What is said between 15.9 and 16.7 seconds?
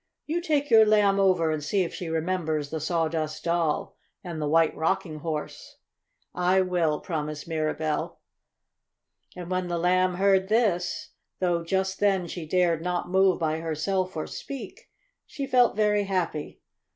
happy.